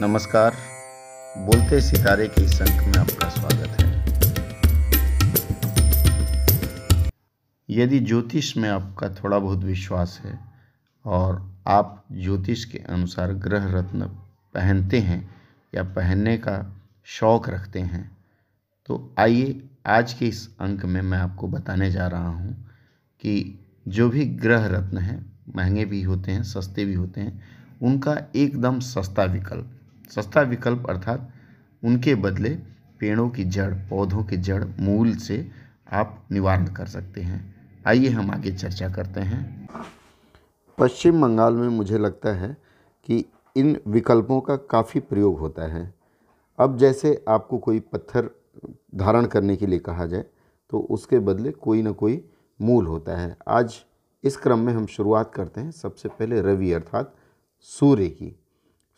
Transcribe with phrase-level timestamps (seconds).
[0.00, 0.54] नमस्कार।
[1.38, 3.86] बोलते सितारे के इस अंक में आपका स्वागत है।
[7.68, 10.38] यदि ज्योतिष में आपका थोड़ा बहुत विश्वास है
[11.04, 14.06] और आप ज्योतिष के अनुसार ग्रह रत्न
[14.54, 15.20] पहनते हैं
[15.74, 16.56] या पहनने का
[17.04, 18.16] शौक़ रखते हैं
[18.88, 22.52] तो आइए आज के इस अंक में मैं आपको बताने जा रहा हूँ
[23.22, 23.58] कि
[23.88, 25.24] जो भी ग्रह रत्न हैं,
[25.56, 27.42] महँगे भी होते हैं, सस्ते भी होते हैं,
[27.82, 29.70] उनका एकदम सस्ता विकल्प।
[30.10, 31.30] सस्ता विकल्प अर्थात
[31.82, 32.50] उनके बदले
[33.00, 35.50] पेड़ों की जड़, पौधों की जड़ मूल से
[35.92, 37.54] आप निवारण कर सकते हैं।
[37.86, 39.68] आइए हम आगे चर्चा करते हैं।
[40.78, 42.56] पश्चिम बंगाल में मुझे लगता है
[43.08, 43.24] कि
[43.56, 45.92] इन विकल्पों का काफ़ी प्रयोग होता है।
[46.58, 48.30] अब जैसे आपको कोई पत्थर
[48.94, 50.24] धारण करने के लिए कहा जाए
[50.72, 52.24] तो उसके बदले कोई ना कोई
[52.60, 53.74] मूल होता है। आज
[54.24, 57.14] इस क्रम में हम शुरुआत करते हैं। सबसे पहले रवि अर्थात
[57.60, 58.34] सूर्य की।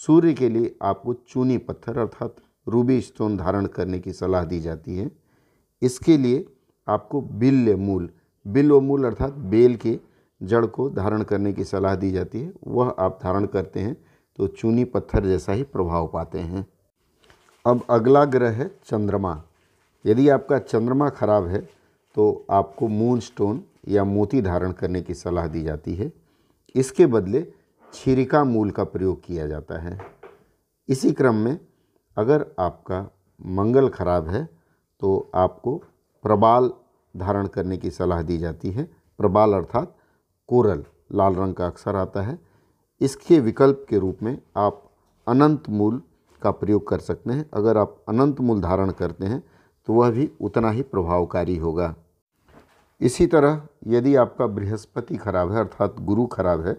[0.00, 2.36] सूर्य के लिए आपको चूनी पत्थर अर्थात
[2.66, 5.10] रूबी स्टोन धारण करने की सलाह दी जाती है।
[5.82, 6.44] इसके लिए
[6.86, 8.08] आपको बिल्य मूल,
[8.46, 9.98] बिल्व मूल अर्थात बेल के
[10.40, 13.96] जड़ को धारण करने की सलाह दी जाती है। वह आप धारण करते हैं
[14.38, 16.66] तो चूनी पत्थर जैसा ही प्रभाव पाते हैं।
[17.64, 19.42] अब अगला ग्रह है चंद्रमा।
[20.04, 21.60] यदि आपका चंद्रमा खराब है
[22.16, 26.12] तो आपको मून स्टोन या मोती धारण करने की सलाह दी जाती है।
[26.74, 27.46] इसके बदले
[27.94, 29.98] छिरिका मूल का प्रयोग किया जाता है।
[30.88, 31.58] इसी क्रम में
[32.16, 33.00] अगर आपका
[33.48, 34.44] मंगल खराब है
[35.02, 35.76] तो आपको
[36.24, 36.70] प्रबाल
[37.14, 38.84] धारण करने की सलाह दी जाती है।
[39.18, 39.94] प्रबाल अर्थात
[40.48, 42.38] कोरल, लाल रंग का अक्षर आता है।
[43.00, 44.82] इसके विकल्प के रूप में आप
[45.26, 46.00] अनंत मूल
[46.42, 49.42] का प्रयोग कर सकते हैं। अगर आप अनंत मूल धारण करते हैं
[49.88, 51.94] तो वह भी उतना ही प्रभावकारी होगा।
[53.00, 56.72] इसी तरह यदि आपका बृहस्पति खराब है, अर्थात गुरु खराब है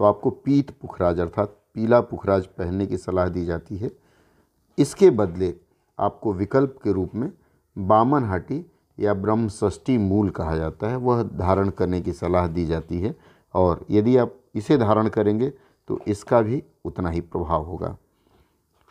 [0.00, 3.90] तो आपको पीत पुखराज अर्थात पीला पुखराज पहनने की सलाह दी जाती है।
[4.78, 5.52] इसके बदले
[5.98, 7.30] आपको विकल्प के रूप में
[7.76, 8.64] बामन हाटी
[8.98, 13.14] या ब्रह्म षष्ठी मूल कहा जाता है, वह धारण करने की सलाह दी जाती है।
[13.54, 15.50] और यदि आप इसे धारण करेंगे
[15.88, 17.96] तो इसका भी उतना ही प्रभाव होगा।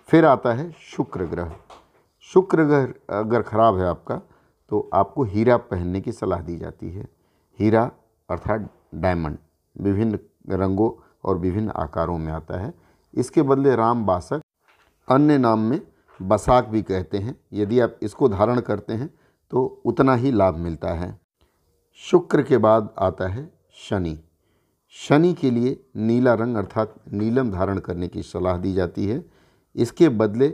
[0.10, 1.56] फिर आता है शुक्र ग्रह।
[2.34, 4.22] शुक्र ग्रह अगर खराब है आपका
[4.72, 7.10] तो आपको हीरा पहनने की सलाह दी जाती है।
[7.60, 7.92] हीरा
[8.30, 9.38] अर्थात डायमंड,
[9.76, 10.20] विभिन्न
[10.52, 10.90] रंगों
[11.24, 12.74] और विभिन्न आकारों में आता है।
[13.14, 14.42] इसके बदले राम बासक
[15.08, 15.82] अन्य नाम में
[16.20, 19.10] बसाक भी कहते हैं। यदि आप इसको धारण करते हैं
[19.52, 21.20] तो उतना ही लाभ मिलता है।
[22.02, 23.50] शुक्र के बाद आता है
[23.80, 24.18] शनि।
[24.96, 29.24] शनि के लिए नीला रंग अर्थात नीलम धारण करने की सलाह दी जाती है।
[29.76, 30.48] इसके बदले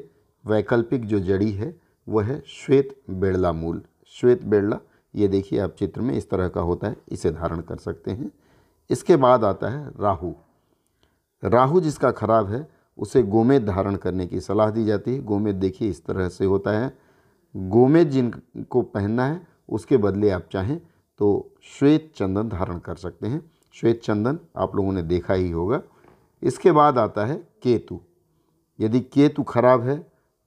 [0.45, 1.73] वैकल्पिक जो जड़ी है,
[2.07, 4.79] वह है श्वेत बेड़ला मूल। श्वेत बेड़ला,
[5.15, 8.31] ये देखिए आप चित्र में इस तरह का होता है, इसे धारण कर सकते हैं।
[8.89, 10.33] इसके बाद आता है राहु।
[11.45, 12.67] राहु जिसका खराब है,
[12.97, 16.71] उसे गोमेद धारण करने की सलाह दी जाती है। गोमेद देखिए, इस तरह से होता
[16.71, 16.97] है।
[17.55, 20.79] गोमेद जिनको पहनना है, उसके बदले आप चाहें
[21.19, 25.81] तो श्वेत चंदन धारण कर सकते हैं। श्वेत चंदन आप लोगों ने देखा ही होगा।
[26.43, 27.99] इसके बाद आता है केतु।
[28.79, 29.97] यदि केतु खराब है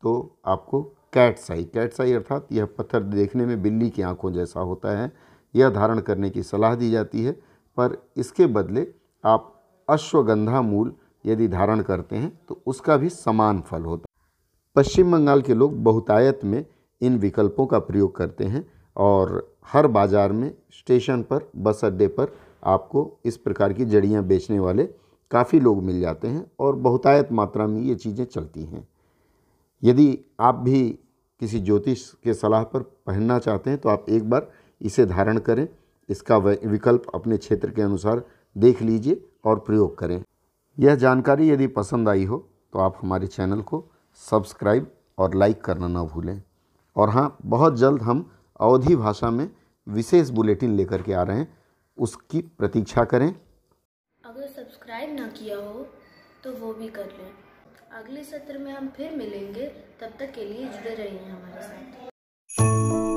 [0.02, 0.82] तो आपको
[1.12, 5.12] कैटसाई। कैटसाई अर्थात यह पत्थर देखने में बिल्ली की आँखों जैसा होता है।
[5.54, 7.32] यह धारण करने की सलाह दी जाती है,
[7.76, 8.86] पर इसके बदले
[9.24, 9.57] आप
[9.88, 10.92] अश्वगंधा मूल
[11.24, 14.06] यदि धारण करते हैं तो उसका भी समान फल होता
[14.76, 16.64] पश्चिम बंगाल के लोग बहुतायत में
[17.00, 18.64] इन विकल्पों का प्रयोग करते हैं
[18.96, 22.32] और हर बाज़ार में स्टेशन पर, बस अड्डे पर
[22.66, 24.84] आपको इस प्रकार की जड़ियाँ बेचने वाले
[25.30, 28.86] काफ़ी लोग मिल जाते हैं और बहुतायत मात्रा में ये चीज़ें चलती हैं।
[29.82, 30.80] यदि आप भी
[31.40, 34.50] किसी ज्योतिष के सलाह पर पहनना चाहते हैं तो आप एक बार
[34.80, 35.66] इसे धारण करें।
[36.08, 38.22] इसका विकल्प अपने क्षेत्र के अनुसार
[38.56, 40.22] देख लीजिए। और प्रयोग करें।
[40.78, 42.38] यह जानकारी यदि पसंद आई हो
[42.72, 43.84] तो आप हमारे चैनल को
[44.20, 46.42] सब्सक्राइब और लाइक करना ना भूलें।
[46.96, 49.48] और हाँ बहुत जल्द हम अवधि भाषा में
[49.86, 51.56] विशेष बुलेटिन लेकर के आ रहे हैं।
[51.98, 53.28] उसकी प्रतीक्षा करें।
[54.24, 55.86] अगर सब्सक्राइब ना किया हो
[56.44, 57.30] तो वो भी कर लें।
[57.98, 59.66] अगले सत्र में हम फिर मिलेंगे।
[60.00, 63.07] तब तक के लिए जुड़े रहिए हमारे साथ।